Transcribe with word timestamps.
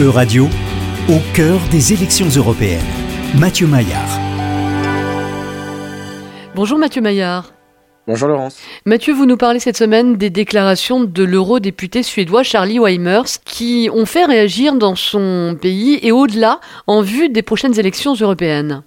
E-Radio, 0.00 0.48
au 1.08 1.20
cœur 1.34 1.60
des 1.70 1.92
élections 1.92 2.26
européennes. 2.26 2.82
Mathieu 3.38 3.68
Maillard. 3.68 4.18
Bonjour 6.56 6.78
Mathieu 6.78 7.00
Maillard. 7.00 7.54
Bonjour 8.08 8.26
Laurence. 8.26 8.58
Mathieu, 8.86 9.14
vous 9.14 9.24
nous 9.24 9.36
parlez 9.36 9.60
cette 9.60 9.76
semaine 9.76 10.16
des 10.16 10.30
déclarations 10.30 11.04
de 11.04 11.22
l'eurodéputé 11.22 12.02
suédois 12.02 12.42
Charlie 12.42 12.80
Weimers 12.80 13.38
qui 13.44 13.88
ont 13.94 14.04
fait 14.04 14.24
réagir 14.24 14.74
dans 14.74 14.96
son 14.96 15.56
pays 15.62 16.00
et 16.02 16.10
au-delà 16.10 16.58
en 16.88 17.00
vue 17.00 17.28
des 17.28 17.42
prochaines 17.42 17.78
élections 17.78 18.14
européennes. 18.14 18.82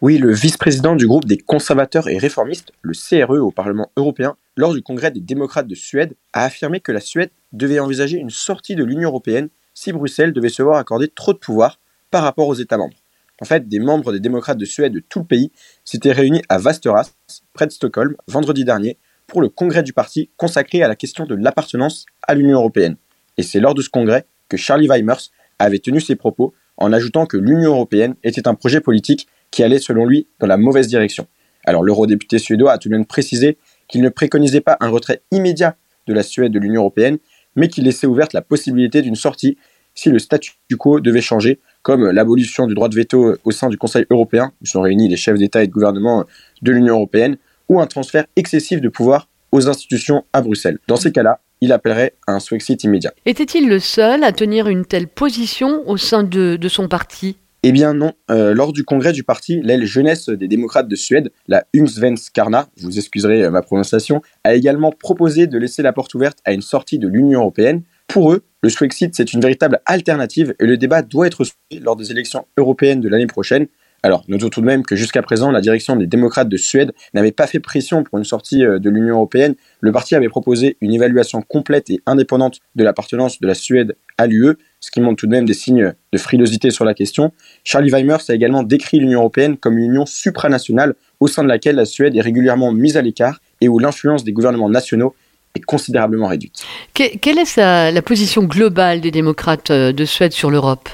Oui, 0.00 0.16
le 0.16 0.32
vice-président 0.32 0.96
du 0.96 1.06
groupe 1.06 1.26
des 1.26 1.36
conservateurs 1.36 2.08
et 2.08 2.16
réformistes, 2.16 2.72
le 2.80 2.94
CRE 2.94 3.44
au 3.44 3.50
Parlement 3.50 3.90
européen, 3.98 4.36
lors 4.56 4.72
du 4.72 4.80
congrès 4.80 5.10
des 5.10 5.20
démocrates 5.20 5.68
de 5.68 5.74
Suède, 5.74 6.14
a 6.32 6.44
affirmé 6.44 6.80
que 6.80 6.92
la 6.92 7.00
Suède 7.00 7.30
devait 7.52 7.78
envisager 7.78 8.16
une 8.16 8.30
sortie 8.30 8.74
de 8.74 8.84
l'Union 8.84 9.10
européenne 9.10 9.50
si 9.76 9.92
Bruxelles 9.92 10.32
devait 10.32 10.48
se 10.48 10.62
voir 10.62 10.78
accorder 10.78 11.06
trop 11.06 11.32
de 11.32 11.38
pouvoir 11.38 11.78
par 12.10 12.24
rapport 12.24 12.48
aux 12.48 12.54
États 12.54 12.78
membres. 12.78 12.96
En 13.40 13.44
fait, 13.44 13.68
des 13.68 13.78
membres 13.78 14.12
des 14.12 14.20
démocrates 14.20 14.58
de 14.58 14.64
Suède 14.64 14.92
de 14.92 15.00
tout 15.00 15.20
le 15.20 15.26
pays 15.26 15.52
s'étaient 15.84 16.12
réunis 16.12 16.42
à 16.48 16.58
Vasteras, 16.58 17.12
près 17.52 17.66
de 17.66 17.72
Stockholm, 17.72 18.16
vendredi 18.26 18.64
dernier, 18.64 18.96
pour 19.26 19.42
le 19.42 19.48
congrès 19.48 19.82
du 19.82 19.92
parti 19.92 20.30
consacré 20.36 20.82
à 20.82 20.88
la 20.88 20.96
question 20.96 21.26
de 21.26 21.34
l'appartenance 21.34 22.06
à 22.26 22.34
l'Union 22.34 22.58
européenne. 22.58 22.96
Et 23.36 23.42
c'est 23.42 23.60
lors 23.60 23.74
de 23.74 23.82
ce 23.82 23.90
congrès 23.90 24.24
que 24.48 24.56
Charlie 24.56 24.88
Weimers 24.88 25.30
avait 25.58 25.78
tenu 25.78 26.00
ses 26.00 26.16
propos 26.16 26.54
en 26.78 26.92
ajoutant 26.92 27.26
que 27.26 27.36
l'Union 27.36 27.72
européenne 27.72 28.14
était 28.22 28.48
un 28.48 28.54
projet 28.54 28.80
politique 28.80 29.26
qui 29.50 29.62
allait, 29.62 29.78
selon 29.78 30.06
lui, 30.06 30.26
dans 30.38 30.46
la 30.46 30.56
mauvaise 30.56 30.86
direction. 30.88 31.26
Alors 31.64 31.82
l'eurodéputé 31.82 32.38
suédois 32.38 32.72
a 32.72 32.78
tout 32.78 32.88
de 32.88 32.94
même 32.94 33.06
précisé 33.06 33.58
qu'il 33.88 34.00
ne 34.00 34.08
préconisait 34.08 34.60
pas 34.60 34.76
un 34.80 34.88
retrait 34.88 35.22
immédiat 35.30 35.76
de 36.06 36.14
la 36.14 36.22
Suède 36.22 36.52
de 36.52 36.58
l'Union 36.58 36.82
européenne, 36.82 37.18
mais 37.56 37.68
qui 37.68 37.80
laissait 37.80 38.06
ouverte 38.06 38.32
la 38.32 38.42
possibilité 38.42 39.02
d'une 39.02 39.16
sortie 39.16 39.56
si 39.96 40.10
le 40.10 40.20
statu 40.20 40.52
quo 40.78 41.00
devait 41.00 41.20
changer, 41.20 41.58
comme 41.82 42.08
l'abolition 42.10 42.68
du 42.68 42.74
droit 42.74 42.88
de 42.88 42.94
veto 42.94 43.34
au 43.42 43.50
sein 43.50 43.68
du 43.68 43.76
Conseil 43.76 44.06
européen, 44.10 44.52
où 44.62 44.66
sont 44.66 44.82
réunis 44.82 45.08
les 45.08 45.16
chefs 45.16 45.38
d'État 45.38 45.64
et 45.64 45.66
de 45.66 45.72
gouvernement 45.72 46.24
de 46.62 46.70
l'Union 46.70 46.94
européenne, 46.94 47.36
ou 47.68 47.80
un 47.80 47.86
transfert 47.86 48.26
excessif 48.36 48.80
de 48.80 48.88
pouvoir 48.88 49.28
aux 49.50 49.68
institutions 49.68 50.24
à 50.32 50.42
Bruxelles. 50.42 50.78
Dans 50.86 50.96
ces 50.96 51.10
cas-là, 51.10 51.40
il 51.60 51.72
appellerait 51.72 52.12
à 52.26 52.32
un 52.32 52.40
Swexit 52.40 52.84
immédiat. 52.84 53.12
Était-il 53.24 53.68
le 53.68 53.78
seul 53.78 54.22
à 54.22 54.32
tenir 54.32 54.68
une 54.68 54.84
telle 54.84 55.08
position 55.08 55.82
au 55.88 55.96
sein 55.96 56.22
de, 56.22 56.56
de 56.56 56.68
son 56.68 56.86
parti? 56.86 57.38
Eh 57.62 57.72
bien 57.72 57.94
non, 57.94 58.12
euh, 58.30 58.54
lors 58.54 58.72
du 58.72 58.84
congrès 58.84 59.12
du 59.12 59.24
parti, 59.24 59.60
l'aile 59.62 59.86
jeunesse 59.86 60.28
des 60.28 60.46
démocrates 60.46 60.86
de 60.86 60.94
Suède, 60.94 61.32
la 61.48 61.64
Ungsvenskarna, 61.74 62.68
vous 62.76 62.96
excuserez 62.96 63.42
euh, 63.42 63.50
ma 63.50 63.62
prononciation, 63.62 64.22
a 64.44 64.54
également 64.54 64.92
proposé 64.92 65.46
de 65.48 65.58
laisser 65.58 65.82
la 65.82 65.92
porte 65.92 66.14
ouverte 66.14 66.38
à 66.44 66.52
une 66.52 66.62
sortie 66.62 66.98
de 66.98 67.08
l'Union 67.08 67.40
européenne. 67.40 67.82
Pour 68.06 68.32
eux, 68.32 68.44
le 68.62 68.68
Swexit 68.68 69.14
c'est 69.14 69.32
une 69.32 69.40
véritable 69.40 69.80
alternative 69.86 70.54
et 70.58 70.66
le 70.66 70.76
débat 70.76 71.02
doit 71.02 71.26
être 71.26 71.44
soumis 71.44 71.82
lors 71.82 71.96
des 71.96 72.10
élections 72.10 72.46
européennes 72.56 73.00
de 73.00 73.08
l'année 73.08 73.26
prochaine. 73.26 73.66
Alors, 74.02 74.24
notons 74.28 74.50
tout 74.50 74.60
de 74.60 74.66
même 74.66 74.84
que 74.84 74.94
jusqu'à 74.94 75.20
présent, 75.20 75.50
la 75.50 75.60
direction 75.60 75.96
des 75.96 76.06
démocrates 76.06 76.48
de 76.48 76.56
Suède 76.56 76.92
n'avait 77.12 77.32
pas 77.32 77.48
fait 77.48 77.58
pression 77.58 78.04
pour 78.04 78.18
une 78.18 78.24
sortie 78.24 78.64
euh, 78.64 78.78
de 78.78 78.88
l'Union 78.88 79.16
européenne. 79.16 79.56
Le 79.80 79.90
parti 79.90 80.14
avait 80.14 80.28
proposé 80.28 80.76
une 80.80 80.92
évaluation 80.92 81.42
complète 81.42 81.90
et 81.90 82.00
indépendante 82.06 82.60
de 82.76 82.84
l'appartenance 82.84 83.40
de 83.40 83.46
la 83.48 83.54
Suède 83.54 83.96
à 84.16 84.28
l'UE, 84.28 84.54
ce 84.78 84.92
qui 84.92 85.00
montre 85.00 85.16
tout 85.16 85.26
de 85.26 85.32
même 85.32 85.44
des 85.44 85.54
signes 85.54 85.92
de 86.12 86.18
frilosité 86.18 86.70
sur 86.70 86.84
la 86.84 86.94
question. 86.94 87.32
Charlie 87.64 87.90
Weimers 87.90 88.20
a 88.28 88.34
également 88.34 88.62
décrit 88.62 89.00
l'Union 89.00 89.20
européenne 89.20 89.56
comme 89.56 89.76
une 89.76 89.90
union 89.90 90.06
supranationale 90.06 90.94
au 91.18 91.26
sein 91.26 91.42
de 91.42 91.48
laquelle 91.48 91.74
la 91.76 91.84
Suède 91.84 92.14
est 92.14 92.20
régulièrement 92.20 92.70
mise 92.70 92.96
à 92.96 93.02
l'écart 93.02 93.40
et 93.60 93.68
où 93.68 93.78
l'influence 93.78 94.22
des 94.22 94.32
gouvernements 94.32 94.68
nationaux 94.70 95.14
est 95.56 95.64
considérablement 95.64 96.28
réduite. 96.28 96.64
quelle 96.94 97.38
est 97.38 97.56
la 97.56 98.02
position 98.02 98.44
globale 98.44 99.00
des 99.00 99.10
démocrates 99.10 99.70
euh, 99.70 99.92
de 99.92 100.04
Suède 100.04 100.32
sur 100.32 100.50
l'Europe? 100.50 100.88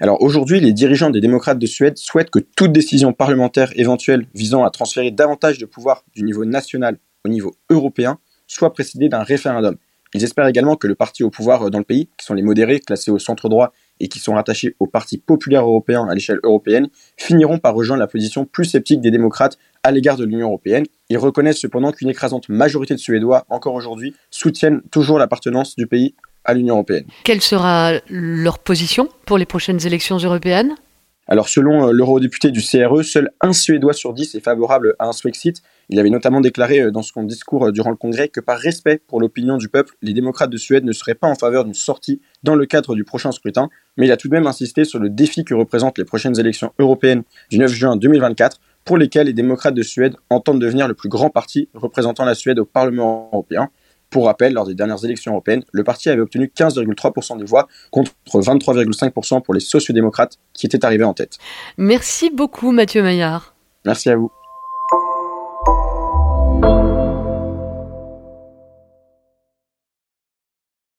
Alors 0.00 0.20
aujourd'hui, 0.20 0.58
les 0.60 0.72
dirigeants 0.72 1.10
des 1.10 1.20
démocrates 1.20 1.58
de 1.60 1.66
Suède 1.66 1.96
souhaitent 1.96 2.30
que 2.30 2.40
toute 2.40 2.72
décision 2.72 3.12
parlementaire 3.12 3.70
éventuelle 3.76 4.26
visant 4.34 4.64
à 4.64 4.70
transférer 4.70 5.12
davantage 5.12 5.58
de 5.58 5.66
pouvoir 5.66 6.04
du 6.14 6.24
niveau 6.24 6.44
national 6.44 6.98
au 7.24 7.28
niveau 7.28 7.54
européen 7.70 8.18
soit 8.48 8.72
précédée 8.72 9.08
d'un 9.08 9.22
référendum. 9.22 9.76
Ils 10.14 10.24
espèrent 10.24 10.46
également 10.46 10.76
que 10.76 10.86
le 10.86 10.94
parti 10.94 11.24
au 11.24 11.30
pouvoir 11.30 11.70
dans 11.70 11.78
le 11.78 11.84
pays, 11.84 12.08
qui 12.18 12.26
sont 12.26 12.34
les 12.34 12.42
modérés 12.42 12.80
classés 12.80 13.10
au 13.10 13.18
centre 13.18 13.48
droit 13.48 13.72
et 13.98 14.08
qui 14.08 14.18
sont 14.18 14.34
rattachés 14.34 14.76
au 14.78 14.86
Parti 14.86 15.16
populaire 15.16 15.62
européen 15.62 16.06
à 16.06 16.14
l'échelle 16.14 16.40
européenne, 16.42 16.88
finiront 17.16 17.58
par 17.58 17.74
rejoindre 17.74 18.00
la 18.00 18.06
position 18.06 18.44
plus 18.44 18.66
sceptique 18.66 19.00
des 19.00 19.10
démocrates 19.10 19.56
à 19.82 19.90
l'égard 19.90 20.16
de 20.16 20.24
l'Union 20.24 20.48
européenne. 20.48 20.84
Ils 21.08 21.18
reconnaissent 21.18 21.60
cependant 21.60 21.92
qu'une 21.92 22.08
écrasante 22.08 22.48
majorité 22.48 22.94
de 22.94 23.00
Suédois, 23.00 23.44
encore 23.48 23.74
aujourd'hui, 23.74 24.14
soutiennent 24.30 24.82
toujours 24.90 25.18
l'appartenance 25.18 25.76
du 25.76 25.86
pays 25.86 26.14
à 26.44 26.54
l'Union 26.54 26.74
européenne. 26.74 27.04
Quelle 27.24 27.40
sera 27.40 27.92
leur 28.08 28.58
position 28.58 29.08
pour 29.26 29.38
les 29.38 29.46
prochaines 29.46 29.84
élections 29.86 30.16
européennes? 30.16 30.74
Alors 31.28 31.48
selon 31.48 31.88
euh, 31.88 31.92
l'eurodéputé 31.92 32.50
du 32.50 32.60
CRE, 32.60 33.02
seul 33.04 33.30
un 33.40 33.52
Suédois 33.52 33.92
sur 33.92 34.12
dix 34.12 34.34
est 34.34 34.40
favorable 34.40 34.96
à 34.98 35.06
un 35.06 35.12
Swexit. 35.12 35.62
Il 35.88 36.00
avait 36.00 36.10
notamment 36.10 36.40
déclaré 36.40 36.80
euh, 36.80 36.90
dans 36.90 37.02
son 37.02 37.22
discours 37.22 37.66
euh, 37.66 37.72
durant 37.72 37.90
le 37.90 37.96
congrès 37.96 38.28
que 38.28 38.40
par 38.40 38.58
respect 38.58 39.00
pour 39.06 39.20
l'opinion 39.20 39.56
du 39.56 39.68
peuple, 39.68 39.94
les 40.02 40.14
démocrates 40.14 40.50
de 40.50 40.56
Suède 40.56 40.84
ne 40.84 40.92
seraient 40.92 41.14
pas 41.14 41.28
en 41.28 41.36
faveur 41.36 41.64
d'une 41.64 41.74
sortie 41.74 42.20
dans 42.42 42.56
le 42.56 42.66
cadre 42.66 42.96
du 42.96 43.04
prochain 43.04 43.30
scrutin, 43.30 43.68
mais 43.96 44.06
il 44.06 44.12
a 44.12 44.16
tout 44.16 44.26
de 44.28 44.32
même 44.32 44.48
insisté 44.48 44.84
sur 44.84 44.98
le 44.98 45.10
défi 45.10 45.44
que 45.44 45.54
représentent 45.54 45.96
les 45.96 46.04
prochaines 46.04 46.38
élections 46.40 46.72
européennes 46.80 47.22
du 47.50 47.58
9 47.58 47.70
juin 47.72 47.96
2024, 47.96 48.58
pour 48.84 48.98
lesquelles 48.98 49.26
les 49.26 49.32
démocrates 49.32 49.74
de 49.74 49.82
Suède 49.82 50.16
entendent 50.30 50.60
devenir 50.60 50.88
le 50.88 50.94
plus 50.94 51.08
grand 51.08 51.30
parti 51.30 51.68
représentant 51.74 52.24
la 52.24 52.34
Suède 52.34 52.58
au 52.58 52.64
Parlement 52.64 53.30
européen. 53.32 53.68
Pour 54.10 54.26
rappel, 54.26 54.52
lors 54.52 54.66
des 54.66 54.74
dernières 54.74 55.02
élections 55.04 55.32
européennes, 55.32 55.64
le 55.72 55.84
parti 55.84 56.10
avait 56.10 56.20
obtenu 56.20 56.52
15,3% 56.54 57.38
des 57.38 57.44
voix 57.44 57.66
contre 57.90 58.12
23,5% 58.26 59.42
pour 59.42 59.54
les 59.54 59.60
sociodémocrates 59.60 60.38
qui 60.52 60.66
étaient 60.66 60.84
arrivés 60.84 61.04
en 61.04 61.14
tête. 61.14 61.38
Merci 61.78 62.28
beaucoup 62.30 62.72
Mathieu 62.72 63.02
Maillard. 63.02 63.54
Merci 63.86 64.10
à 64.10 64.16
vous. 64.16 64.30